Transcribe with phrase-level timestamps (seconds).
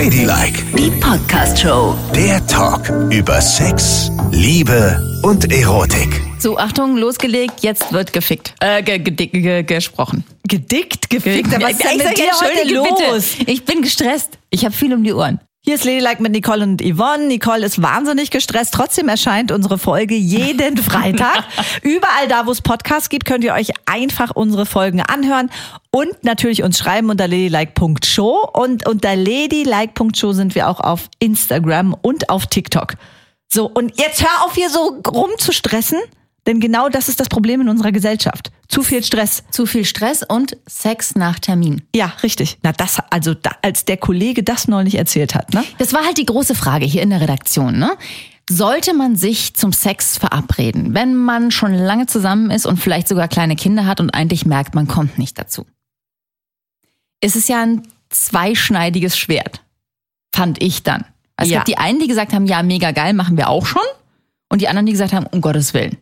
[0.00, 1.94] Ladylike, Die Podcast-Show.
[2.14, 6.22] der Talk über Sex, Liebe und Erotik.
[6.38, 8.54] So, Achtung, losgelegt, jetzt wird gefickt.
[8.60, 10.24] Äh, ge, ge, ge, gesprochen.
[10.48, 13.36] Gedickt, gefickt, aber was ist denn Ich mit dir heute los?
[13.36, 13.50] Bitte.
[13.50, 14.38] Ich bin gestresst.
[14.48, 15.38] Ich habe viel um die Ohren.
[15.70, 17.28] Hier ist Ladylike mit Nicole und Yvonne.
[17.28, 18.74] Nicole ist wahnsinnig gestresst.
[18.74, 21.44] Trotzdem erscheint unsere Folge jeden Freitag.
[21.82, 25.48] Überall da, wo es Podcasts gibt, könnt ihr euch einfach unsere Folgen anhören
[25.92, 28.50] und natürlich uns schreiben unter ladylike.show.
[28.52, 32.94] Und unter ladylike.show sind wir auch auf Instagram und auf TikTok.
[33.46, 36.00] So, und jetzt hör auf, hier so rumzustressen,
[36.50, 38.50] denn genau das ist das Problem in unserer Gesellschaft.
[38.68, 39.44] Zu viel Stress.
[39.50, 41.82] Zu viel Stress und Sex nach Termin.
[41.94, 42.58] Ja, richtig.
[42.62, 45.64] Na, das, also, da, als der Kollege das neulich erzählt hat, ne?
[45.78, 47.96] Das war halt die große Frage hier in der Redaktion, ne?
[48.50, 53.28] Sollte man sich zum Sex verabreden, wenn man schon lange zusammen ist und vielleicht sogar
[53.28, 55.66] kleine Kinder hat und eigentlich merkt, man kommt nicht dazu?
[57.20, 59.62] Es ist ja ein zweischneidiges Schwert,
[60.34, 61.04] fand ich dann.
[61.36, 61.58] Es Ja.
[61.58, 63.82] gab die einen, die gesagt haben, ja, mega geil, machen wir auch schon.
[64.48, 65.96] Und die anderen, die gesagt haben, um Gottes Willen.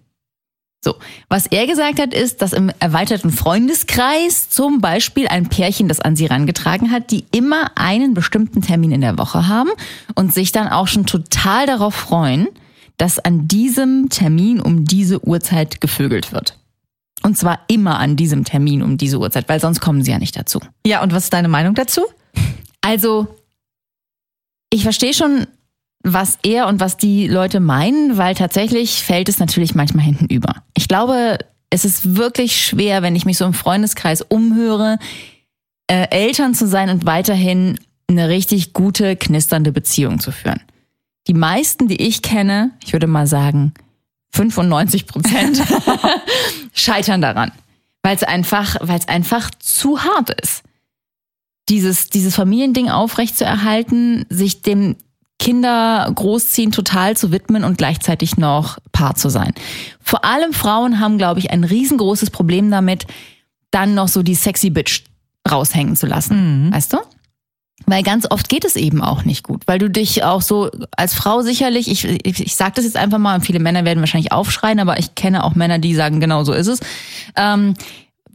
[0.85, 0.95] So,
[1.29, 6.15] was er gesagt hat, ist, dass im erweiterten Freundeskreis zum Beispiel ein Pärchen das an
[6.15, 9.71] sie herangetragen hat, die immer einen bestimmten Termin in der Woche haben
[10.15, 12.49] und sich dann auch schon total darauf freuen,
[12.97, 16.57] dass an diesem Termin um diese Uhrzeit gevögelt wird.
[17.23, 20.37] Und zwar immer an diesem Termin um diese Uhrzeit, weil sonst kommen sie ja nicht
[20.37, 20.61] dazu.
[20.87, 22.03] Ja, und was ist deine Meinung dazu?
[22.81, 23.27] Also,
[24.71, 25.49] ich verstehe schon,
[26.03, 30.57] was er und was die Leute meinen, weil tatsächlich fällt es natürlich manchmal hinten über.
[30.75, 31.39] Ich glaube,
[31.71, 34.99] es ist wirklich schwer, wenn ich mich so im Freundeskreis umhöre,
[35.89, 40.61] äh, Eltern zu sein und weiterhin eine richtig gute, knisternde Beziehung zu führen.
[41.27, 43.75] Die meisten, die ich kenne, ich würde mal sagen
[44.33, 45.63] 95 Prozent,
[46.73, 47.53] scheitern daran,
[48.03, 50.63] weil es einfach, weil es einfach zu hart ist
[51.69, 54.97] dieses, dieses Familiending aufrechtzuerhalten, sich dem
[55.39, 59.53] Kinder großziehen total zu widmen und gleichzeitig noch Paar zu sein.
[60.01, 63.07] Vor allem Frauen haben, glaube ich, ein riesengroßes Problem damit,
[63.71, 65.05] dann noch so die sexy Bitch
[65.49, 66.73] raushängen zu lassen.
[66.73, 66.99] Weißt du?
[67.87, 71.15] Weil ganz oft geht es eben auch nicht gut, weil du dich auch so als
[71.15, 74.33] Frau sicherlich, ich, ich, ich sage das jetzt einfach mal, und viele Männer werden wahrscheinlich
[74.33, 76.81] aufschreien, aber ich kenne auch Männer, die sagen, genau so ist es.
[77.37, 77.75] Ähm,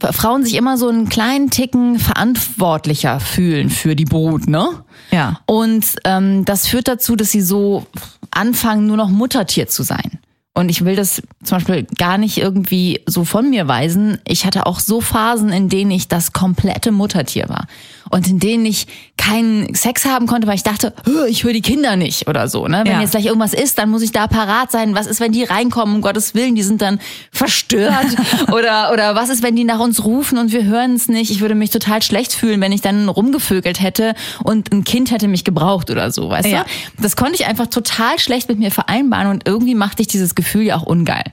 [0.00, 4.68] Frauen sich immer so einen kleinen Ticken verantwortlicher fühlen für die Brut, ne?
[5.10, 5.40] Ja.
[5.46, 7.86] Und ähm, das führt dazu, dass sie so
[8.30, 10.18] anfangen, nur noch Muttertier zu sein.
[10.56, 14.18] Und ich will das zum Beispiel gar nicht irgendwie so von mir weisen.
[14.24, 17.66] Ich hatte auch so Phasen, in denen ich das komplette Muttertier war.
[18.10, 21.62] Und in denen ich keinen Sex haben konnte, weil ich dachte, "Hö, ich höre die
[21.62, 22.68] Kinder nicht oder so.
[22.68, 22.82] Ne?
[22.84, 23.00] Wenn Ja.
[23.00, 24.94] jetzt gleich irgendwas ist, dann muss ich da parat sein.
[24.94, 27.00] Was ist, wenn die reinkommen, um Gottes Willen, die sind dann
[27.32, 28.04] verstört?
[28.52, 31.32] oder, oder was ist, wenn die nach uns rufen und wir hören es nicht?
[31.32, 35.26] Ich würde mich total schlecht fühlen, wenn ich dann rumgevögelt hätte und ein Kind hätte
[35.26, 36.64] mich gebraucht oder so, weißt Ja.
[36.96, 37.02] du?
[37.02, 40.43] Das konnte ich einfach total schlecht mit mir vereinbaren und irgendwie machte ich dieses Gefühl
[40.62, 41.24] ja auch ungeil.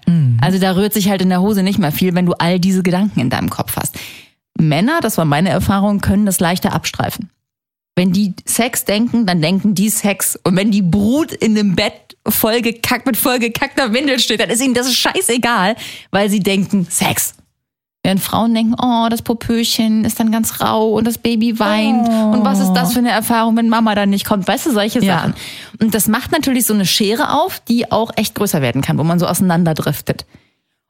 [0.41, 2.83] Also da rührt sich halt in der Hose nicht mehr viel, wenn du all diese
[2.83, 3.97] Gedanken in deinem Kopf hast.
[4.57, 7.29] Männer, das war meine Erfahrung, können das leichter abstreifen.
[7.95, 10.39] Wenn die Sex denken, dann denken die Sex.
[10.43, 14.73] Und wenn die Brut in dem Bett vollgekackt mit vollgekackter Windel steht, dann ist ihnen
[14.73, 15.75] das scheißegal,
[16.11, 17.35] weil sie denken Sex.
[18.03, 22.07] Während Frauen denken, oh, das Popöchen ist dann ganz rau und das Baby weint.
[22.07, 24.47] Und was ist das für eine Erfahrung, wenn Mama dann nicht kommt?
[24.47, 25.19] Weißt du, solche Ja.
[25.19, 25.33] Sachen.
[25.79, 29.03] Und das macht natürlich so eine Schere auf, die auch echt größer werden kann, wo
[29.03, 30.25] man so auseinanderdriftet.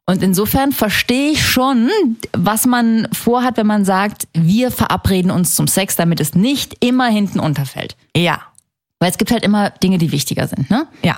[0.05, 1.89] Und insofern verstehe ich schon,
[2.31, 7.07] was man vorhat, wenn man sagt, wir verabreden uns zum Sex, damit es nicht immer
[7.07, 7.97] hinten unterfällt.
[8.15, 8.39] Ja.
[8.99, 10.87] Weil es gibt halt immer Dinge, die wichtiger sind, ne?
[11.03, 11.17] Ja.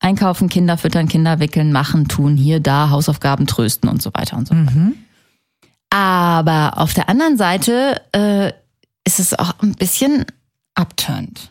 [0.00, 4.46] Einkaufen, Kinder füttern, Kinder wickeln, machen, tun, hier, da, Hausaufgaben trösten und so weiter und
[4.48, 4.68] so fort.
[5.90, 8.52] Aber auf der anderen Seite äh,
[9.06, 10.26] ist es auch ein bisschen
[10.74, 11.50] abturnt.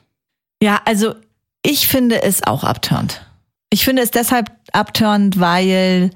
[0.61, 1.15] Ja, also
[1.63, 3.25] ich finde es auch abturnt.
[3.69, 6.11] Ich finde es deshalb abturnt, weil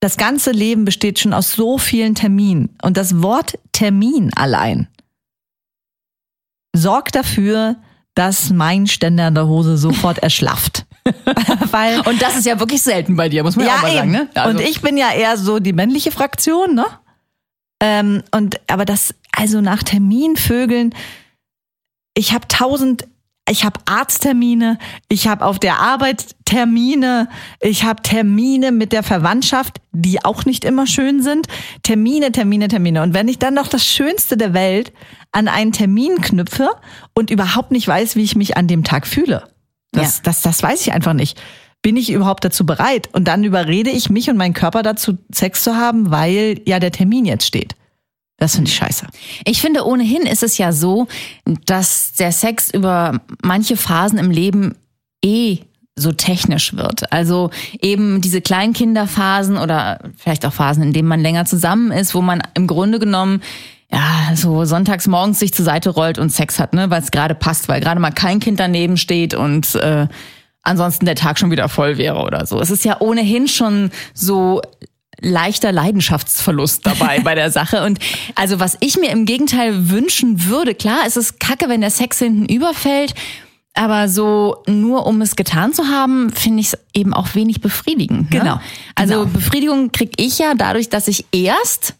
[0.00, 2.76] das ganze Leben besteht schon aus so vielen Terminen.
[2.82, 4.88] Und das Wort Termin allein
[6.74, 7.76] sorgt dafür,
[8.14, 10.86] dass mein Ständer in der Hose sofort erschlafft.
[11.70, 14.10] weil Und das ist ja wirklich selten bei dir, muss man ja, auch mal sagen.
[14.10, 14.28] Ne?
[14.34, 16.84] Also- Und ich bin ja eher so die männliche Fraktion, ne?
[17.80, 20.94] Ähm, und aber das, also nach Terminvögeln,
[22.14, 23.06] ich habe tausend,
[23.48, 24.78] ich habe Arzttermine,
[25.08, 27.28] ich habe auf der Arbeit Termine,
[27.60, 31.46] ich habe Termine mit der Verwandtschaft, die auch nicht immer schön sind.
[31.82, 33.02] Termine, Termine, Termine.
[33.02, 34.92] Und wenn ich dann noch das Schönste der Welt
[35.32, 36.70] an einen Termin knüpfe
[37.14, 39.48] und überhaupt nicht weiß, wie ich mich an dem Tag fühle,
[39.92, 40.22] das, Ja.
[40.24, 41.38] das, das weiß ich einfach nicht.
[41.86, 43.08] Bin ich überhaupt dazu bereit?
[43.12, 46.90] Und dann überrede ich mich und meinen Körper dazu, Sex zu haben, weil ja der
[46.90, 47.76] Termin jetzt steht.
[48.38, 49.06] Das finde ich scheiße.
[49.44, 51.06] Ich finde, ohnehin ist es ja so,
[51.64, 54.74] dass der Sex über manche Phasen im Leben
[55.24, 55.58] eh
[55.94, 57.12] so technisch wird.
[57.12, 57.50] Also
[57.80, 62.42] eben diese Kleinkinderphasen oder vielleicht auch Phasen, in denen man länger zusammen ist, wo man
[62.54, 63.42] im Grunde genommen
[63.92, 67.36] ja, so sonntags morgens sich zur Seite rollt und Sex hat, ne, weil es gerade
[67.36, 70.08] passt, weil gerade mal kein Kind daneben steht und äh,
[70.66, 72.60] ansonsten der Tag schon wieder voll wäre oder so.
[72.60, 74.60] Es ist ja ohnehin schon so
[75.20, 77.84] leichter Leidenschaftsverlust dabei bei der Sache.
[77.84, 77.98] Und
[78.34, 82.18] also was ich mir im Gegenteil wünschen würde, klar, es ist kacke, wenn der Sex
[82.18, 83.14] hinten überfällt,
[83.74, 88.32] aber so nur um es getan zu haben, finde ich es eben auch wenig befriedigend.
[88.32, 88.40] Ne?
[88.40, 88.60] Genau,
[88.94, 89.26] Also genau.
[89.26, 91.94] Befriedigung kriege ich ja dadurch, dass ich erst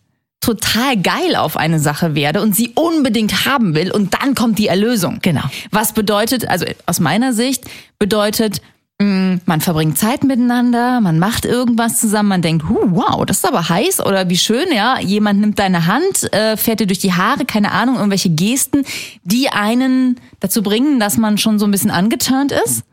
[0.46, 4.68] total geil auf eine Sache werde und sie unbedingt haben will und dann kommt die
[4.68, 5.18] Erlösung.
[5.20, 5.42] Genau.
[5.72, 7.64] Was bedeutet, also aus meiner Sicht
[7.98, 8.62] bedeutet,
[9.00, 13.44] mh, man verbringt Zeit miteinander, man macht irgendwas zusammen, man denkt, huh, wow, das ist
[13.44, 15.00] aber heiß oder wie schön, ja.
[15.00, 18.84] Jemand nimmt deine Hand, äh, fährt dir durch die Haare, keine Ahnung, irgendwelche Gesten,
[19.24, 22.84] die einen dazu bringen, dass man schon so ein bisschen angeturnt ist.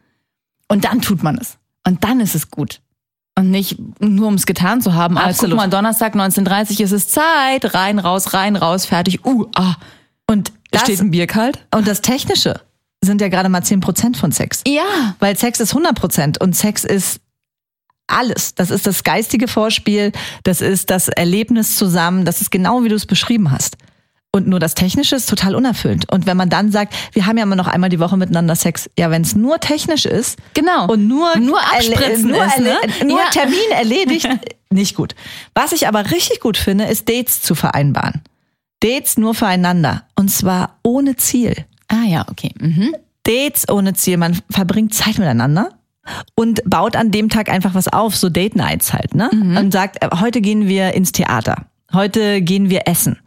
[0.67, 1.57] Und dann tut man es.
[1.85, 2.81] Und dann ist es gut.
[3.35, 5.17] Und nicht nur um es getan zu haben.
[5.17, 5.57] Ah, guck Absolut.
[5.57, 7.73] mal, Donnerstag 19.30 ist es Zeit.
[7.73, 9.25] Rein, raus, rein, raus, fertig.
[9.25, 9.75] Uh, ah.
[10.27, 11.65] Und das, Steht ein Bier kalt?
[11.73, 12.61] und das Technische
[13.03, 14.61] sind ja gerade mal 10% von Sex.
[14.67, 15.15] Ja.
[15.19, 17.19] Weil Sex ist 100% und Sex ist
[18.07, 18.55] alles.
[18.55, 20.11] Das ist das geistige Vorspiel,
[20.43, 23.77] das ist das Erlebnis zusammen, das ist genau wie du es beschrieben hast.
[24.35, 26.11] Und nur das Technische ist total unerfüllend.
[26.11, 28.89] Und wenn man dann sagt, wir haben ja immer noch einmal die Woche miteinander Sex,
[28.97, 30.87] ja, wenn es nur technisch ist Genau.
[30.91, 32.75] und nur, Nur abspritzen nur, ist, ne?
[33.05, 33.29] nur Ja.
[33.31, 34.27] Termin erledigt,
[34.71, 35.13] nicht gut.
[35.53, 38.21] Was ich aber richtig gut finde, ist Dates zu vereinbaren.
[38.79, 40.03] Dates nur füreinander.
[40.15, 41.53] Und zwar ohne Ziel.
[41.87, 42.53] Ah ja, okay.
[42.59, 42.95] Mhm.
[43.21, 44.17] Dates ohne Ziel.
[44.17, 45.69] Man verbringt Zeit miteinander
[46.33, 49.29] und baut an dem Tag einfach was auf, so Date Nights halt, ne?
[49.31, 51.67] Und sagt, äh, heute gehen wir ins Theater.
[51.93, 53.19] Heute gehen wir essen.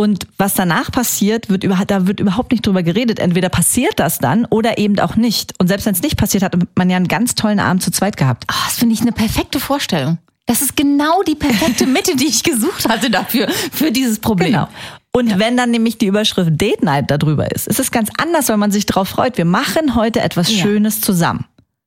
[0.00, 3.18] Und was danach passiert, wird über, da wird überhaupt nicht drüber geredet.
[3.18, 5.52] Entweder passiert das dann oder eben auch nicht.
[5.58, 8.16] Und selbst wenn es nicht passiert, hat man ja einen ganz tollen Abend zu zweit
[8.16, 8.44] gehabt.
[8.46, 10.16] Ah, das finde ich eine perfekte Vorstellung.
[10.46, 14.52] Das ist genau die perfekte Mitte, die ich gesucht hatte dafür, für dieses Problem.
[14.52, 14.68] Genau.
[15.12, 18.56] Und wenn dann nämlich die Überschrift Date Night darüber ist, ist es ganz anders, weil
[18.56, 19.36] man sich darauf freut.
[19.36, 20.62] Wir machen heute etwas Ja.
[20.62, 21.44] Schönes zusammen.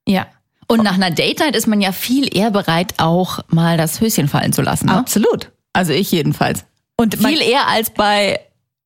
[0.08, 0.28] Ja.
[0.68, 4.28] Und nach einer Date Night ist man ja viel eher bereit, auch mal das Höschen
[4.28, 4.86] fallen zu lassen.
[4.86, 4.94] Ne?
[4.94, 5.50] Absolut.
[5.74, 6.64] Also ich jedenfalls.
[7.04, 8.40] Und viel eher als bei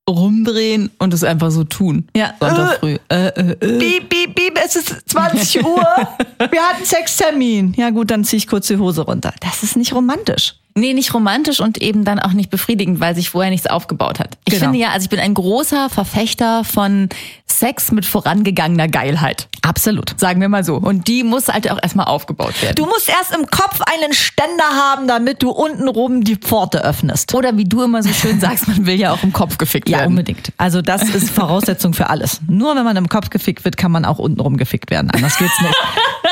[0.08, 2.08] rumdrehen und es einfach so tun.
[2.16, 2.34] Ja.
[2.40, 2.78] Sonntag Äh.
[2.78, 2.96] früh.
[3.10, 3.78] Äh, äh, äh.
[3.78, 5.76] Piep, piep, piep, es ist 20 Uhr.
[6.50, 7.74] Wir hatten Sextermin.
[7.76, 9.34] Ja gut, dann ziehe ich kurz die Hose runter.
[9.40, 10.54] Das ist nicht romantisch.
[10.78, 14.36] Nee, nicht romantisch und eben dann auch nicht befriedigend, weil sich vorher nichts aufgebaut hat.
[14.46, 14.66] Ich Genau.
[14.66, 17.08] finde ja, also ich bin ein großer Verfechter von
[17.46, 19.48] Sex mit vorangegangener Geilheit.
[19.62, 20.14] Absolut.
[20.18, 20.76] Sagen wir mal so.
[20.76, 22.76] Und die muss halt auch erstmal aufgebaut werden.
[22.76, 27.34] Du musst erst im Kopf einen Ständer haben, damit du unten rum die Pforte öffnest.
[27.34, 29.98] Oder wie du immer so schön sagst, man will ja auch im Kopf gefickt Ja,
[29.98, 30.10] werden.
[30.10, 30.52] unbedingt.
[30.58, 32.40] Also das ist Voraussetzung für alles.
[32.48, 35.10] Nur wenn man im Kopf gefickt wird, kann man auch untenrum gefickt werden.
[35.10, 35.74] Anders geht's nicht.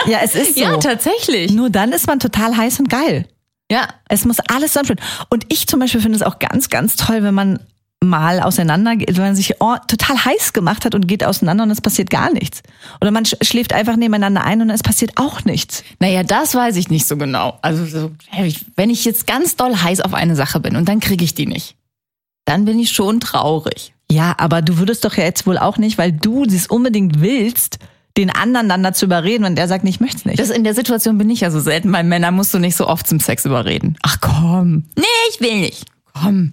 [0.06, 0.60] Ja, es ist so.
[0.60, 1.50] Ja, tatsächlich.
[1.52, 3.26] Nur dann ist man total heiß und geil.
[3.70, 3.88] Ja.
[4.08, 5.02] Es muss alles zusammenspielen.
[5.28, 7.60] Und ich zum Beispiel finde es auch ganz, ganz toll, wenn man
[8.04, 11.70] mal auseinander geht, wenn man sich oh, total heiß gemacht hat und geht auseinander und
[11.70, 12.62] es passiert gar nichts.
[13.00, 15.82] Oder man sch schläft einfach nebeneinander ein und es passiert auch nichts.
[15.98, 17.58] Naja, das weiß ich nicht so genau.
[17.62, 18.12] Also so,
[18.76, 21.46] wenn ich jetzt ganz doll heiß auf eine Sache bin und dann kriege ich die
[21.46, 21.74] nicht,
[22.44, 23.94] dann bin ich schon traurig.
[24.10, 27.78] Ja, aber du würdest doch ja jetzt wohl auch nicht, weil du es unbedingt willst,
[28.16, 30.38] den anderen dann dazu überreden, wenn der sagt, nee, ich möchte es nicht.
[30.38, 31.92] Das in der Situation bin ich ja so selten.
[31.92, 33.96] Bei Männern musst du nicht so oft zum Sex überreden.
[34.02, 34.84] Ach komm.
[34.96, 35.86] Nee, ich will nicht.
[36.14, 36.52] Komm.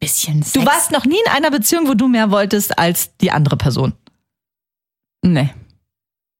[0.00, 0.52] Bisschen Sex.
[0.52, 3.92] du warst noch nie in einer Beziehung, wo du mehr wolltest als die andere Person.
[5.22, 5.50] Nee.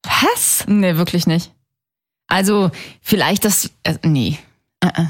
[0.02, 0.64] Was?
[0.66, 1.52] Nee, wirklich nicht.
[2.26, 3.70] Also, vielleicht das.
[3.84, 4.38] Äh, nee.
[4.80, 5.06] Äh, äh.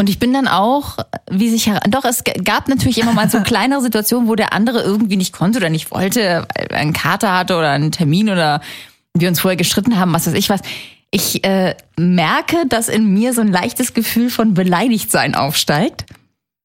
[0.00, 0.98] Und ich bin dann auch,
[1.28, 5.16] wie sich doch, es gab natürlich immer mal so kleinere Situationen, wo der andere irgendwie
[5.16, 8.60] nicht konnte oder nicht wollte, weil er einen Kater hatte oder einen Termin oder
[9.14, 10.60] wir uns vorher gestritten haben, was weiß ich was.
[11.10, 16.04] Ich äh, merke, dass in mir so ein leichtes Gefühl von Beleidigtsein aufsteigt.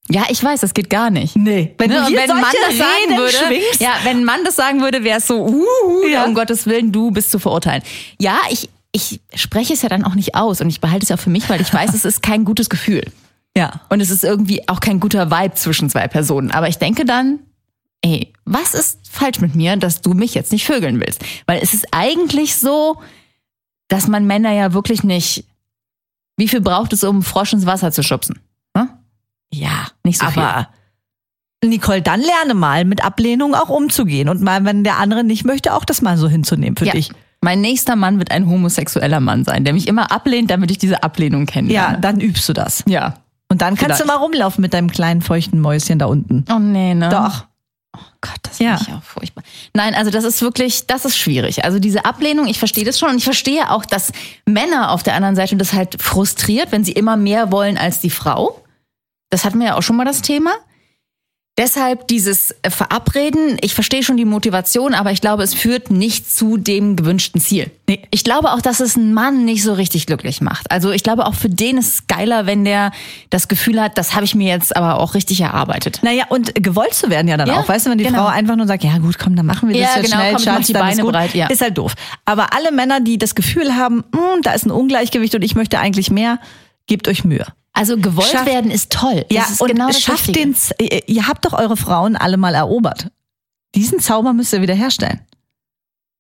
[0.09, 1.37] Ja, ich weiß, das geht gar nicht.
[1.37, 1.73] Nee.
[1.77, 1.95] Wenn Ne?
[2.01, 4.57] du Und wenn ein Mann das sagen Reden würde, schwingst, ja, wenn ein Mann das
[4.57, 6.25] sagen würde, wäre es so, uh, uh, Ja.
[6.25, 7.81] um Gottes Willen, du bist zu verurteilen.
[8.19, 11.15] Ja, ich, ich spreche es ja dann auch nicht aus und ich behalte es ja
[11.15, 13.03] auch für mich, weil ich weiß, es ist kein gutes Gefühl.
[13.57, 13.79] ja.
[13.89, 16.51] Und es ist irgendwie auch kein guter Vibe zwischen zwei Personen.
[16.51, 17.39] Aber ich denke dann,
[18.03, 21.23] ey, was ist falsch mit mir, dass du mich jetzt nicht vögeln willst?
[21.47, 23.01] Weil es ist eigentlich so,
[23.87, 25.45] dass man Männer ja wirklich nicht.
[26.37, 28.39] Wie viel braucht es, um einen Frosch ins Wasser zu schubsen?
[28.77, 28.89] Hm?
[29.53, 30.67] Ja, Nicht so aber
[31.63, 35.73] Nicole, dann lerne mal mit Ablehnung auch umzugehen und mal, wenn der andere nicht möchte,
[35.73, 36.91] auch das mal so hinzunehmen für Ja.
[36.91, 37.11] dich.
[37.41, 41.03] Mein nächster Mann wird ein homosexueller Mann sein, der mich immer ablehnt, damit ich diese
[41.03, 41.99] Ablehnung Ja, kennenlerne.
[42.01, 42.83] dann übst du das.
[42.87, 43.15] Ja.
[43.49, 44.07] Und dann kannst du Vielleicht.
[44.19, 46.43] mal rumlaufen mit deinem kleinen feuchten Mäuschen da unten.
[46.51, 47.09] Oh nee, ne?
[47.09, 47.45] Doch.
[47.95, 48.77] Oh Gott, das Ja.
[48.77, 49.43] finde ich auch furchtbar.
[49.73, 51.63] Nein, also das ist wirklich, das ist schwierig.
[51.63, 54.11] Also diese Ablehnung, ich verstehe das schon und ich verstehe auch, dass
[54.45, 58.09] Männer auf der anderen Seite das halt frustriert, wenn sie immer mehr wollen als die
[58.09, 58.61] Frau.
[59.29, 60.51] Das hatten wir ja auch schon mal das Thema.
[61.55, 66.27] Deshalb dieses äh, Verabreden, ich verstehe schon die Motivation, aber ich glaube, es führt nicht
[66.35, 67.69] zu dem gewünschten Ziel.
[67.87, 68.01] Nee.
[68.09, 70.71] Ich glaube auch, dass es einen Mann nicht so richtig glücklich macht.
[70.71, 72.91] Also ich glaube auch für den ist es geiler, wenn der
[73.29, 75.99] das Gefühl hat, das habe ich mir jetzt aber auch richtig erarbeitet.
[76.01, 77.69] Naja, und gewollt zu werden ja dann Ja, auch.
[77.69, 78.23] Weißt du, wenn die genau.
[78.23, 80.33] Frau einfach nur sagt, ja gut, komm, dann machen wir das Ja, jetzt genau, schnell,
[80.33, 81.11] komm, Schatz, die dann ist Beine gut.
[81.13, 81.47] breit, ja.
[81.47, 81.93] Ist halt doof.
[82.25, 85.77] Aber alle Männer, die das Gefühl haben, "Hm, da ist ein Ungleichgewicht und ich möchte
[85.77, 86.39] eigentlich mehr,
[86.87, 87.45] gebt euch Mühe.
[87.73, 89.25] Also gewollt Schafft- werden ist toll.
[89.29, 90.55] Das Ja, ist und genau das schafft den,
[91.07, 93.09] ihr habt doch eure Frauen alle mal erobert.
[93.75, 95.21] Diesen Zauber müsst ihr wieder herstellen.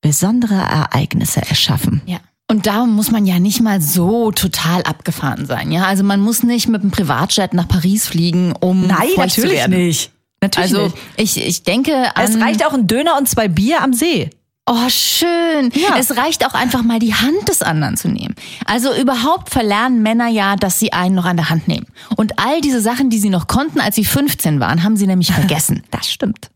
[0.01, 2.01] Besondere Ereignisse erschaffen.
[2.05, 2.17] Ja.
[2.49, 5.71] Und da muss man ja nicht mal so total abgefahren sein.
[5.71, 8.89] Ja, also man muss nicht mit dem Privatjet nach Paris fliegen, um
[9.29, 9.77] zu werden.
[9.77, 10.11] nicht.
[10.41, 10.97] Natürlich Also nicht.
[11.37, 14.29] ich, ich denke an, Es reicht auch ein Döner und zwei Bier am See.
[14.65, 15.71] Oh, schön.
[15.75, 15.97] Ja.
[15.97, 18.33] Es reicht auch einfach mal die Hand des anderen zu nehmen.
[18.65, 21.87] Also überhaupt verlernen Männer ja, dass sie einen noch an der Hand nehmen.
[22.15, 25.31] Und all diese Sachen, die sie noch konnten, als sie 15 waren, haben sie nämlich
[25.31, 25.83] vergessen.
[25.91, 26.49] Das stimmt.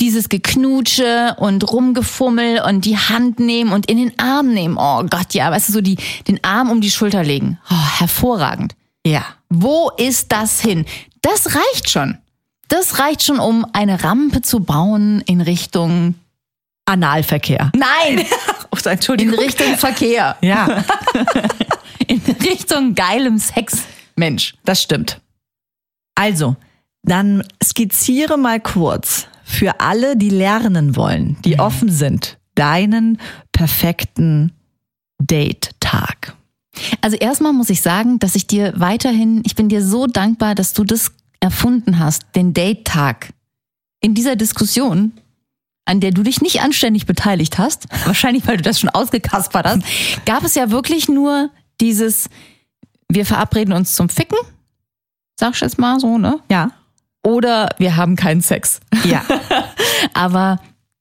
[0.00, 4.76] Dieses Geknutsche und Rumgefummel und die Hand nehmen und in den Arm nehmen.
[4.78, 5.96] Oh Gott, ja, weißt du, so die,
[6.28, 7.58] den Arm um die Schulter legen.
[7.70, 8.76] Oh, hervorragend.
[9.04, 9.24] Ja.
[9.50, 10.86] Wo ist das hin?
[11.22, 12.18] Das reicht schon.
[12.68, 16.14] Das reicht schon, um eine Rampe zu bauen in Richtung,
[16.88, 17.70] Analverkehr.
[17.76, 18.24] nein,
[18.70, 19.38] Oh, in Entschuldigung.
[19.38, 20.36] Richtung Verkehr.
[20.42, 20.84] Ja,
[22.06, 23.84] In Richtung geilem Sex,
[24.16, 24.54] Mensch.
[24.64, 25.20] das stimmt.
[26.14, 26.56] Also,
[27.02, 33.18] dann skizziere mal kurz für alle, die lernen wollen, die offen sind, deinen
[33.52, 34.52] perfekten
[35.20, 36.34] Date-Tag.
[37.00, 40.72] Also erstmal muss ich sagen, dass ich dir weiterhin, ich bin dir so dankbar, dass
[40.74, 43.32] du das erfunden hast, den Date-Tag.
[44.00, 45.12] In dieser Diskussion,
[45.88, 49.82] an der du dich nicht anständig beteiligt hast, wahrscheinlich weil du das schon ausgekaspert hast,
[50.26, 52.28] gab es ja wirklich nur dieses,
[53.08, 54.38] wir verabreden uns zum Ficken,
[55.38, 56.40] sag ich jetzt mal so, ne?
[56.50, 56.70] Ja.
[57.24, 58.80] Oder wir haben keinen Sex.
[59.04, 59.24] Ja.
[60.14, 60.60] Aber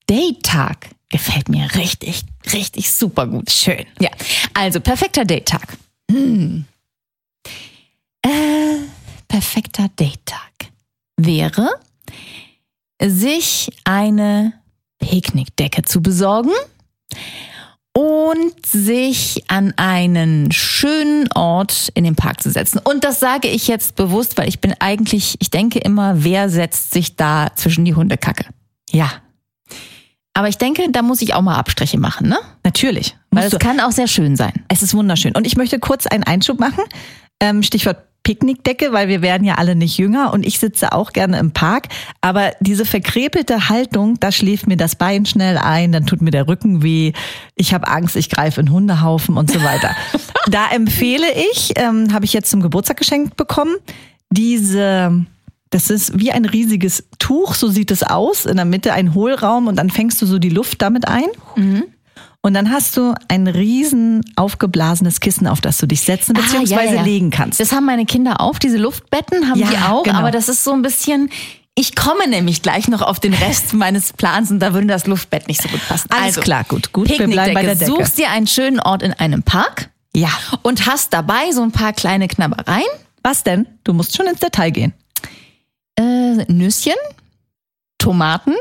[0.09, 3.51] Date-Tag gefällt mir richtig, richtig super gut.
[3.51, 3.85] Schön.
[3.99, 4.09] Ja,
[4.53, 5.77] also perfekter Date-Tag.
[6.09, 6.65] Hm.
[8.21, 8.29] Äh,
[9.27, 10.71] perfekter Date-Tag
[11.17, 11.69] wäre,
[13.01, 14.53] sich eine
[14.99, 16.51] Picknickdecke zu besorgen
[17.97, 22.79] und sich an einen schönen Ort in den Park zu setzen.
[22.83, 26.91] Und das sage ich jetzt bewusst, weil ich bin eigentlich, ich denke immer, wer setzt
[26.91, 28.45] sich da zwischen die Hundekacke?
[28.91, 29.11] Ja.
[30.35, 32.37] Aber ich denke, da muss ich auch mal Abstriche machen, ne?
[32.63, 33.17] Natürlich.
[33.31, 34.53] Weil es kann auch sehr schön sein.
[34.67, 35.35] Es ist wunderschön.
[35.35, 36.83] Und ich möchte kurz einen Einschub machen.
[37.39, 41.39] Ähm, Stichwort Picknickdecke, weil wir werden ja alle nicht jünger und ich sitze auch gerne
[41.39, 41.87] im Park.
[42.19, 46.45] Aber diese verkrepelte Haltung, da schläft mir das Bein schnell ein, dann tut mir der
[46.45, 47.13] Rücken weh,
[47.55, 49.95] ich habe Angst, ich greife in Hundehaufen und so weiter.
[50.47, 53.77] da empfehle ich, ähm, habe ich jetzt zum Geburtstag geschenkt bekommen,
[54.29, 55.25] diese,
[55.69, 59.67] das ist wie ein riesiges Tuch, so sieht es aus, in der Mitte ein Hohlraum
[59.67, 61.27] und dann fängst du so die Luft damit ein.
[62.41, 66.75] Und dann hast du ein riesen aufgeblasenes Kissen, auf das du dich setzen bzw.
[66.75, 67.01] Ah, ja, ja.
[67.01, 67.59] legen kannst.
[67.59, 70.19] Das haben meine Kinder auch, diese Luftbetten haben Ja, die auch, genau.
[70.19, 71.29] aber das ist so ein bisschen,
[71.75, 75.47] ich komme nämlich gleich noch auf den Rest meines Plans und da würde das Luftbett
[75.47, 76.09] nicht so gut passen.
[76.11, 77.09] Alles also, klar, gut, gut.
[77.09, 77.91] Wir bleiben bei der Decke.
[77.91, 80.29] Suchst dir einen schönen Ort in einem Park Ja.
[80.61, 82.85] und hast dabei so ein paar kleine Knabbereien,
[83.23, 83.65] Was denn?
[83.83, 84.93] Du musst schon ins Detail gehen.
[85.99, 86.93] äh, Nüsschen,
[87.97, 88.53] Tomaten,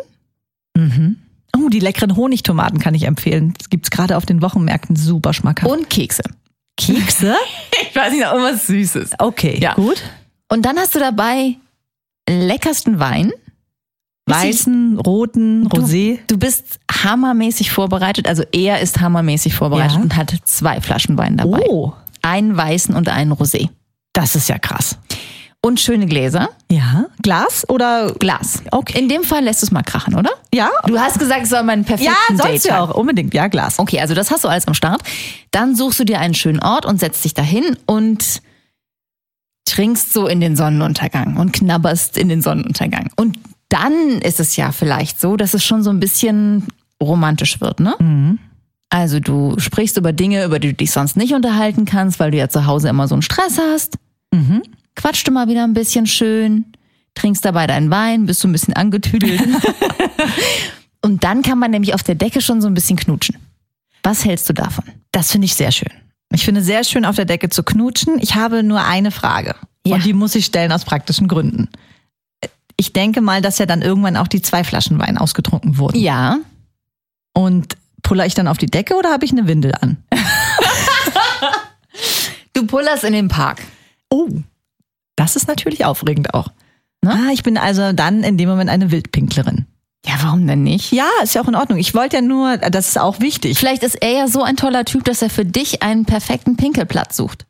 [1.57, 3.55] Oh, die leckeren Honigtomaten kann ich empfehlen.
[3.59, 5.71] Das gibt's gerade auf den Wochenmärkten super schmackhaft.
[5.73, 6.23] und Kekse.
[6.77, 7.35] Kekse?
[7.91, 9.11] Ich weiß nicht, noch irgendwas Süßes.
[9.19, 9.75] Okay, Ja.
[9.75, 10.03] gut.
[10.51, 11.57] Und dann hast du dabei
[12.29, 13.33] leckersten Wein.
[14.29, 16.19] Weißen, roten, Rosé.
[16.27, 20.03] Du bist hammermäßig vorbereitet, also er ist hammermäßig vorbereitet Ja.
[20.03, 21.61] und hat zwei Flaschen Wein dabei.
[21.69, 23.69] Oh, Einen weißen und einen Rosé.
[24.13, 24.99] das ist ja krass.
[25.67, 26.51] Und schöne Gläser.
[26.71, 28.63] Ja, Glas oder Glas.
[28.71, 29.01] Okay.
[29.01, 30.31] In dem Fall lässt du es mal krachen, oder?
[30.55, 30.71] ja?
[30.87, 33.35] Du hast gesagt, es soll mein perfekten Ja, Date sollst du ja auch unbedingt.
[33.35, 33.81] Ja, Glas.
[33.81, 35.03] Okay, also das hast du alles am Start.
[35.51, 38.43] Dann suchst du dir einen schönen Ort und setzt dich dahin und
[39.65, 43.11] trinkst so in den Sonnenuntergang und knabberst in den Sonnenuntergang.
[43.17, 43.37] Und
[43.69, 46.69] dann ist es ja vielleicht so, dass es schon so ein bisschen
[47.03, 47.97] romantisch wird, ne?
[47.99, 48.39] Mhm.
[48.89, 52.37] Also du sprichst über Dinge, über die du dich sonst nicht unterhalten kannst, weil du
[52.37, 53.99] ja zu Hause immer so einen Stress hast.
[54.33, 54.63] Mhm.
[54.97, 56.73] Quatschst du mal wieder ein bisschen schön,
[57.15, 59.41] trinkst dabei deinen Wein, bist so ein bisschen angetüdelt.
[61.03, 63.37] und dann kann man nämlich auf der Decke schon so ein bisschen knutschen.
[64.03, 64.85] Was hältst du davon?
[65.13, 65.93] Das finde ich sehr schön.
[66.33, 68.19] Ich finde sehr schön, auf der Decke zu knutschen.
[68.21, 69.55] Ich habe nur eine Frage.
[69.87, 69.97] Ja.
[69.97, 71.69] Und die muss ich stellen aus praktischen Gründen.
[72.77, 75.99] Ich denke mal, dass ja dann irgendwann auch die zwei Flaschen Wein ausgetrunken wurden.
[75.99, 76.39] Ja.
[77.33, 79.97] Und puller ich dann auf die Decke oder habe ich eine Windel an?
[82.57, 83.61] Du pullerst in den Park.
[84.09, 84.31] Oh,
[85.17, 86.49] das ist natürlich aufregend auch.
[87.03, 87.13] Ne?
[87.13, 89.67] Ah, ich bin also dann in dem Moment eine Wildpinklerin.
[90.07, 90.93] Ja, warum denn nicht?
[90.93, 91.79] Ja, ist ja auch in Ordnung.
[91.79, 93.59] Ich wollte ja nur, das ist auch wichtig.
[93.59, 97.17] Vielleicht ist er ja so ein toller Typ, dass er für dich einen perfekten Pinkelplatz
[97.17, 97.45] sucht.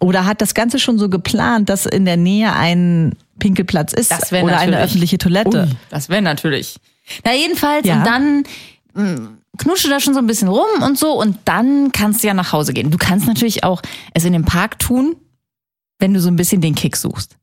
[0.00, 4.32] Oder hat das Ganze schon so geplant, dass in der Nähe ein Pinkelplatz ist Das
[4.32, 5.68] oder eine natürlich- öffentliche Toilette?
[5.70, 6.76] Ui, das wäre natürlich.
[7.24, 7.98] Na, jedenfalls, Ja.
[7.98, 8.44] und dann
[8.94, 12.26] mh, knutscht du da schon so ein bisschen rum und so und dann kannst du
[12.28, 12.90] ja nach Hause gehen.
[12.90, 13.80] Du kannst natürlich auch
[14.14, 15.14] es in dem Park tun,
[15.98, 17.36] wenn du so ein bisschen den Kick suchst.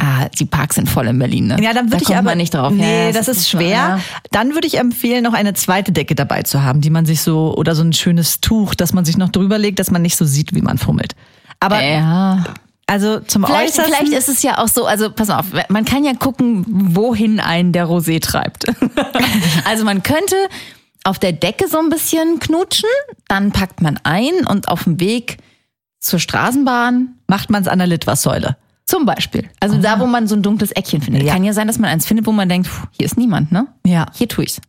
[0.00, 1.58] Ah, die Parks sind voll in Berlin, ne?
[1.62, 2.72] Ja, dann da würde ich kommt aber nicht drauf.
[2.72, 3.68] Nee, Ja, das ist nicht schwer.
[3.68, 4.00] Ja.
[4.30, 7.54] Dann würde ich empfehlen, noch eine zweite Decke dabei zu haben, die man sich so
[7.56, 10.24] oder so ein schönes Tuch, das man sich noch drüber legt, dass man nicht so
[10.24, 11.14] sieht, wie man fummelt.
[11.60, 12.42] Aber Ja.
[12.86, 15.84] also zum Vielleicht, Äußersten, vielleicht ist es ja auch so, also pass mal auf, man
[15.84, 18.64] kann ja gucken, wohin einen der Rosé treibt.
[19.64, 20.34] also man könnte
[21.04, 22.88] auf der Decke so ein bisschen knutschen,
[23.28, 25.36] dann packt man ein und auf dem Weg
[26.02, 28.56] zur Straßenbahn macht man es an der Litwassäule.
[28.84, 29.48] zum Beispiel.
[29.60, 31.22] Also da, wo man so ein dunkles Eckchen findet.
[31.22, 31.32] Ja.
[31.32, 33.68] Kann ja sein, dass man eins findet, wo man denkt, puh, hier ist niemand, ne?
[33.86, 34.06] Ja.
[34.12, 34.60] Hier tue ich's.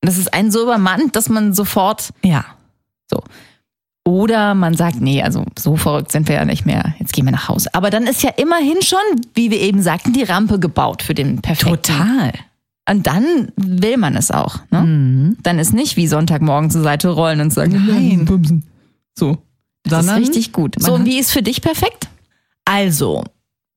[0.00, 2.44] Das ist einen so übermannt, dass man sofort Ja.
[3.08, 3.22] so.
[4.04, 6.94] Oder man sagt, nee, also so verrückt sind wir ja nicht mehr.
[6.98, 7.68] Jetzt gehen wir nach Hause.
[7.72, 8.98] Aber dann ist ja immerhin schon,
[9.34, 11.76] wie wir eben sagten, die Rampe gebaut für den perfekten.
[11.76, 12.32] Total.
[12.90, 14.56] Und dann will man es auch.
[14.70, 14.80] Ne?
[14.80, 15.36] Mhm.
[15.44, 18.24] Dann ist nicht wie Sonntagmorgen zur Seite rollen und sagen, Nein.
[18.24, 18.64] bumsen.
[19.16, 19.38] So.
[19.84, 20.76] Das Sondern ist richtig gut.
[20.78, 22.08] So, und wie ist für dich perfekt?
[22.64, 23.24] Also,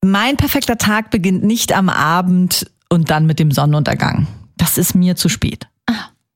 [0.01, 4.27] mein perfekter Tag beginnt nicht am Abend und dann mit dem Sonnenuntergang.
[4.57, 5.67] Das ist mir zu spät.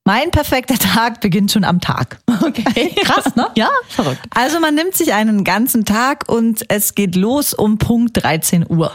[0.04, 2.20] Mein perfekter Tag beginnt schon am Tag.
[2.26, 2.94] Okay.
[3.04, 3.48] Krass, ne?
[3.56, 4.26] Ja, verrückt.
[4.30, 8.92] Also man nimmt sich einen ganzen Tag und es geht los um Punkt 13 Uhr.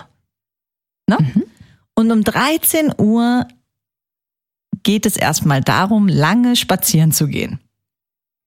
[1.07, 1.17] Ne?
[1.93, 3.47] Und um 13 Uhr
[4.83, 7.59] geht es erstmal darum, lange spazieren zu gehen.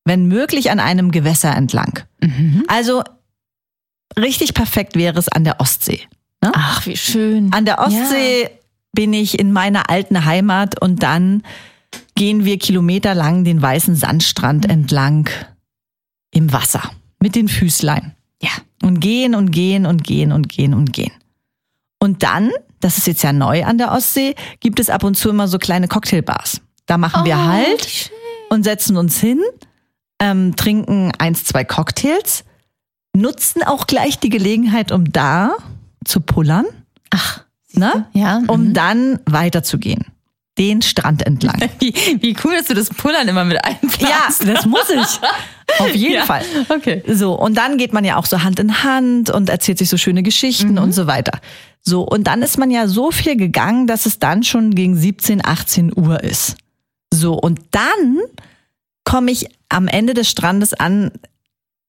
[0.08, 2.00] Wenn möglich an einem Gewässer entlang.
[2.66, 3.02] Also
[4.18, 6.00] richtig perfekt wäre es an der Ostsee.
[6.42, 6.52] Ne?
[6.54, 7.52] Ach, wie schön.
[7.52, 8.50] An der Ostsee
[8.92, 11.42] bin ich in meiner alten Heimat und dann
[12.14, 15.28] gehen wir kilometerlang den weißen Sandstrand entlang
[16.32, 18.50] im Wasser mit den Füßlein Ja.
[18.82, 21.12] und gehen und gehen und gehen und gehen und gehen.
[22.00, 25.28] Und dann, das ist jetzt ja neu an der Ostsee, gibt es ab und zu
[25.30, 26.60] immer so kleine Cocktailbars.
[26.86, 28.12] Da machen wir Oh, Halt wie schön.
[28.50, 29.40] und setzen uns hin,
[30.20, 32.44] ähm, trinken eins, zwei Cocktails,
[33.14, 35.52] nutzen auch gleich die Gelegenheit, um da
[36.04, 36.66] zu pullern,
[37.10, 38.06] Ach, ne?
[38.12, 38.42] ja.
[38.48, 38.74] um mhm.
[38.74, 40.06] dann weiterzugehen.
[40.58, 41.56] Den Strand entlang.
[41.78, 44.42] Wie, wie cool, dass du das Pullern immer mit einplanst.
[44.44, 45.20] ja, das muss ich.
[45.78, 46.42] Auf jeden Ja, Fall.
[46.68, 47.04] okay.
[47.06, 49.96] So, und dann geht man ja auch so Hand in Hand und erzählt sich so
[49.96, 50.78] schöne Geschichten Mhm.
[50.78, 51.38] und so weiter.
[51.82, 55.44] So, und dann ist man ja so viel gegangen, dass es dann schon gegen 17,
[55.46, 56.56] 18 Uhr ist.
[57.14, 58.18] So, und dann
[59.08, 61.10] komme ich am Ende des Strandes an,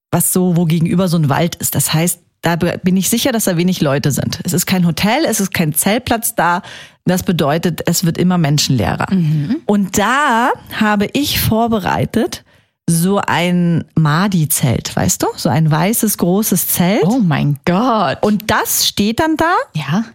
[0.10, 1.76] was so, wo gegenüber so ein Wald ist.
[1.76, 4.40] Das heißt, da bin ich sicher, dass da wenig Leute sind.
[4.46, 6.62] Es ist kein Hotel, es ist kein Zeltplatz da.
[7.06, 9.08] Das bedeutet, es wird immer menschenleerer.
[9.66, 12.46] Und da habe ich vorbereitet
[12.90, 15.28] so ein Madi-Zelt, weißt du?
[15.36, 17.04] So ein weißes, großes Zelt.
[17.04, 18.20] Oh mein Gott.
[18.22, 20.06] Und das steht dann da ja.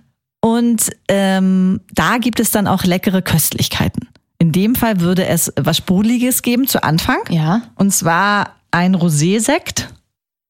[0.41, 4.09] und ähm, da gibt es dann auch leckere Köstlichkeiten.
[4.45, 7.17] In dem Fall würde es was Sprudeliges geben zu Anfang.
[7.31, 7.63] Ja.
[7.77, 9.89] Und zwar ein Rosé-Sekt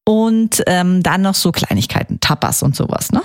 [0.05, 3.23] und ähm, dann noch so Kleinigkeiten, Tapas und sowas, ne?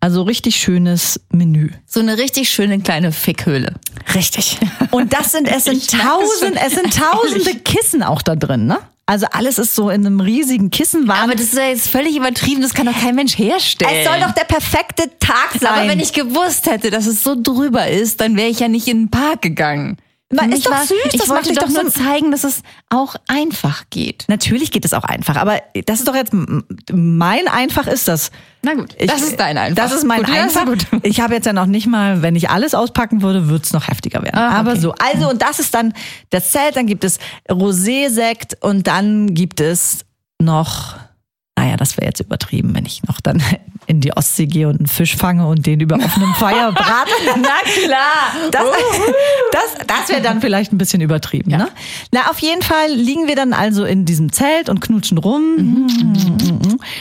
[0.00, 1.68] Also richtig schönes Menü.
[1.84, 3.74] So eine richtig schöne kleine Fickhöhle.
[4.14, 4.56] Richtig.
[4.90, 8.78] Und das sind, es sind tausend, es sind tausende Kissen auch da drin, ne?
[9.10, 11.24] Also alles ist so in einem riesigen Kissenwagen.
[11.24, 13.90] Aber das ist ja jetzt völlig übertrieben, das kann doch kein Mensch herstellen.
[13.92, 15.68] es soll doch der perfekte Tag sein.
[15.68, 18.86] Aber wenn ich gewusst hätte, dass es so drüber ist, dann wäre ich ja nicht
[18.86, 19.96] in den Park gegangen.
[20.32, 22.62] Na, ist doch süß, Ich das macht wollte doch doch nur so- zeigen, dass es
[22.88, 24.26] auch einfach geht.
[24.28, 26.32] Natürlich geht es auch einfach, aber das ist doch jetzt
[26.92, 28.30] mein einfach ist das.
[28.62, 29.82] Na gut, Ich- das ist dein Einfach.
[29.82, 30.66] Das ist mein Gut, ist einfach.
[30.66, 30.86] gut.
[31.02, 33.88] Ich habe jetzt ja noch nicht mal, wenn ich alles auspacken würde, würde es noch
[33.88, 34.36] heftiger werden.
[34.38, 34.80] Ah, Aber okay.
[34.80, 35.94] so, also und das ist dann
[36.30, 37.18] das Zelt, dann gibt es
[37.50, 40.04] Rosé-Sekt und dann gibt es
[40.40, 40.94] noch,
[41.58, 43.42] naja, das wäre jetzt übertrieben, wenn ich noch dann
[43.86, 47.10] in die Ostsee gehe und einen Fisch fange und den über offenem Feuer brate.
[47.36, 48.50] Na klar.
[48.50, 48.64] Das,
[49.52, 51.50] das, das wäre dann vielleicht ein bisschen übertrieben.
[51.50, 51.68] Ne?
[52.12, 55.88] Na, auf jeden Fall liegen wir dann also in diesem Zelt und knutschen rum.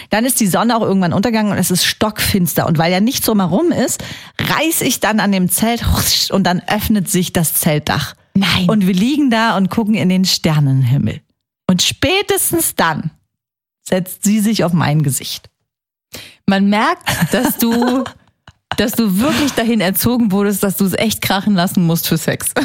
[0.09, 2.65] Dann ist die Sonne auch irgendwann untergegangen und es ist stockfinster.
[2.65, 4.03] Und weil ja nichts drumherum ist,
[4.39, 5.83] reiß ich dann an dem Zelt
[6.31, 8.15] und dann öffnet sich das Zeltdach.
[8.33, 8.67] Nein.
[8.67, 11.21] Und wir liegen da und gucken in den Sternenhimmel.
[11.67, 13.11] Und spätestens dann
[13.81, 15.49] setzt sie sich auf mein Gesicht.
[16.49, 18.03] Man merkt, dass du,
[18.77, 22.47] dass du wirklich dahin erzogen wurdest, dass du es echt krachen lassen musst für Sex.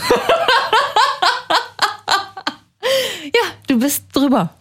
[3.24, 4.54] ja, du bist drüber.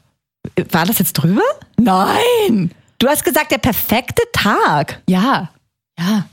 [0.71, 1.41] War das jetzt drüber?
[1.77, 2.71] Nein!
[2.99, 5.01] Du hast gesagt, der perfekte Tag.
[5.07, 5.51] Ja,
[5.97, 6.25] ja.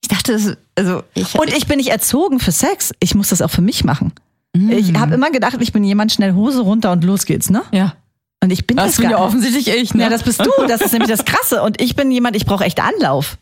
[0.00, 2.92] Ich dachte, das, also ich, Und ich bin nicht erzogen für Sex.
[3.00, 4.12] Ich muss das auch für mich machen.
[4.52, 7.62] Ich habe immer gedacht, ich bin jemand schnell Hose runter und los geht's, ne?
[7.72, 7.94] ja.
[8.42, 10.04] Und ich bin Das das bin ja offensichtlich ich, ne?
[10.04, 10.50] Ja, das bist du.
[10.66, 11.62] Das ist nämlich das Krasse.
[11.62, 13.36] Und ich bin jemand, ich brauche echt Anlauf.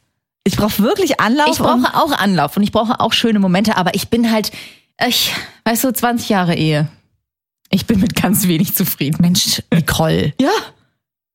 [0.45, 1.49] Ich brauche wirklich Anlauf.
[1.53, 4.51] Ich brauche auch Anlauf und ich brauche auch schöne Momente, aber ich bin halt,
[5.07, 5.33] ich,
[5.65, 6.89] weißt du, 20 Jahre Ehe.
[7.71, 9.19] Ich bin mit ganz wenig zufrieden.
[9.21, 10.33] Mensch, Nicole.
[10.41, 10.51] Ja.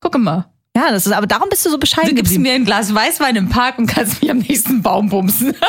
[0.01, 0.45] Gucke mal.
[0.75, 3.35] Ja, das ist, aber darum bist du so bescheiden Du gibst mir ein Glas Weißwein
[3.35, 5.55] im Park und kannst mich am nächsten Baum bumsen.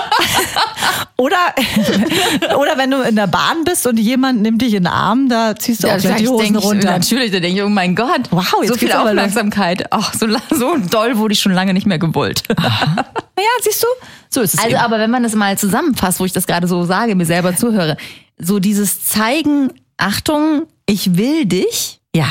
[1.17, 1.37] Oder,
[2.59, 5.55] oder wenn du in der Bahn bist und jemand nimmt dich in den Arm, da
[5.55, 6.91] ziehst du auch gleich die Hosen ich, runter.
[6.91, 8.23] Natürlich, da denke ich, oh mein Gott.
[8.31, 8.93] Wow, so viel.
[8.93, 9.87] Aufmerksamkeit.
[9.93, 12.43] Ach, so, so doll wurde ich schon lange nicht mehr gewollt.
[12.49, 13.87] Naja, siehst du?
[14.29, 14.81] So ist es Also, eben.
[14.81, 17.97] aber wenn man das mal zusammenfasst, wo ich das gerade so sage, mir selber zuhöre,
[18.37, 22.27] so dieses Zeigen, Achtung, ich will dich Ja,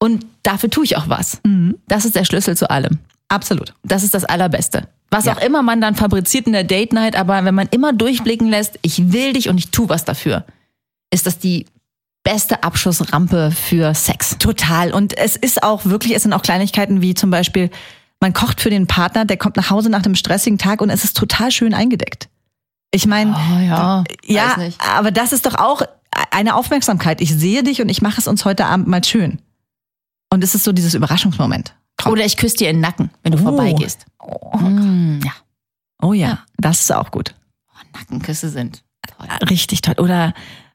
[0.00, 1.40] und dafür tue ich auch was.
[1.86, 2.98] Das ist der Schlüssel zu allem.
[3.28, 3.74] absolut.
[3.82, 4.88] Das ist das Allerbeste.
[5.10, 5.34] Was Ja.
[5.36, 8.78] auch immer man dann fabriziert in der Date Night, aber wenn man immer durchblicken lässt,
[8.82, 10.44] ich will dich und ich tue was dafür,
[11.10, 11.66] ist das die
[12.24, 14.36] beste Abschussrampe für Sex.
[14.38, 14.92] Total.
[14.92, 17.70] Und es ist auch wirklich, es sind auch Kleinigkeiten wie zum Beispiel,
[18.20, 21.04] man kocht für den Partner, der kommt nach Hause nach einem stressigen Tag und es
[21.04, 22.28] ist total schön eingedeckt.
[22.90, 24.78] Ich meine, Oh ja, ja, nicht.
[24.80, 25.82] aber das ist doch auch
[26.30, 27.20] eine Aufmerksamkeit.
[27.20, 29.40] Ich sehe dich und ich mache es uns heute Abend mal schön.
[30.30, 31.74] Und es ist so dieses Überraschungsmoment.
[31.96, 32.12] Komm.
[32.12, 33.42] Oder ich küsse dir in den Nacken, wenn du Oh.
[33.42, 34.06] vorbeigehst.
[34.60, 35.32] Mm, ja,
[36.00, 37.34] Oh ja, das ist auch gut.
[37.94, 39.26] Nackenküsse sind toll.
[39.50, 39.94] Richtig toll.
[39.98, 40.32] Oder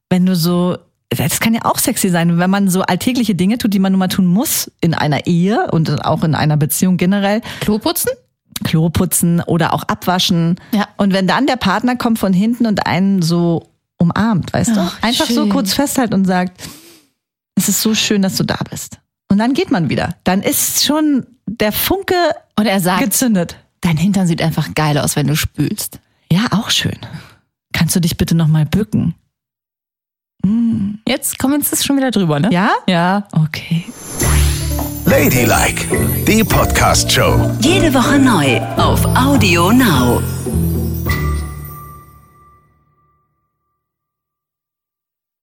[0.09, 0.77] wenn du so,
[1.09, 3.99] das kann ja auch sexy sein, wenn man so alltägliche Dinge tut, die man nun
[3.99, 7.41] mal tun muss in einer Ehe und auch in einer Beziehung generell.
[7.61, 8.09] Klo putzen?
[8.63, 10.59] Klo putzen oder auch abwaschen.
[10.73, 10.87] Ja.
[10.97, 15.07] Und wenn dann der Partner kommt von hinten und einen so umarmt, weißt Ach, du?
[15.07, 15.49] Einfach so schön.
[15.49, 16.61] kurz festhalten und sagt,
[17.55, 18.99] es ist so schön, dass du da bist.
[19.33, 20.15] Und dann geht man wieder.
[20.23, 22.13] Dann ist schon der Funke
[22.55, 23.57] Und er sagt, gezündet.
[23.81, 25.99] dein Hintern sieht einfach geil aus, wenn du spülst.
[26.31, 26.99] Ja, auch schön.
[27.73, 29.15] Kannst du dich bitte noch mal bücken?
[30.45, 30.99] Mm.
[31.07, 32.49] Jetzt kommen wir jetzt schon wieder drüber, ne?
[32.51, 32.69] Ja?
[32.87, 33.27] Ja.
[33.31, 33.85] Okay.
[35.05, 35.87] Ladylike,
[36.27, 37.57] die Podcast-Show.
[37.61, 40.21] Jede Woche neu auf Audio Now.